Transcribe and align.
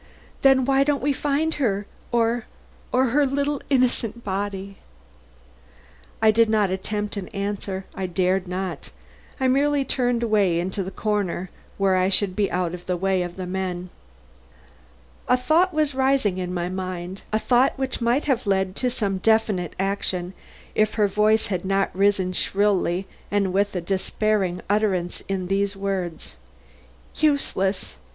Then 0.41 0.65
why 0.65 0.83
don't 0.83 1.03
we 1.03 1.13
find 1.13 1.53
her, 1.61 1.85
or 2.11 2.45
or 2.91 3.09
her 3.09 3.23
little 3.23 3.61
innocent 3.69 4.23
body?" 4.23 4.77
I 6.23 6.31
did 6.31 6.49
not 6.49 6.71
attempt 6.71 7.17
an 7.17 7.27
answer; 7.27 7.85
I 7.93 8.07
dared 8.07 8.47
not 8.47 8.89
I 9.39 9.47
merely 9.47 9.85
turned 9.85 10.23
away 10.23 10.59
into 10.59 10.83
a 10.87 10.89
corner, 10.89 11.51
where 11.77 11.95
I 11.95 12.09
should 12.09 12.35
be 12.35 12.49
out 12.49 12.73
of 12.73 12.87
the 12.87 12.97
way 12.97 13.21
of 13.21 13.35
the 13.35 13.45
men. 13.45 13.91
A 15.27 15.37
thought 15.37 15.71
was 15.71 15.93
rising 15.93 16.39
in 16.39 16.51
my 16.51 16.67
mind; 16.67 17.21
a 17.31 17.37
thought 17.37 17.77
which 17.77 18.01
might 18.01 18.23
have 18.25 18.47
led 18.47 18.75
to 18.77 18.89
some 18.89 19.19
definite 19.19 19.75
action 19.77 20.33
if 20.73 20.95
her 20.95 21.07
voice 21.07 21.45
had 21.53 21.63
not 21.63 21.95
risen 21.95 22.33
shrilly 22.33 23.05
and 23.29 23.53
with 23.53 23.75
a 23.75 23.81
despairing 23.81 24.61
utterance 24.67 25.21
in 25.27 25.45
these 25.45 25.75
words: 25.75 26.33
"Useless! 27.17 27.97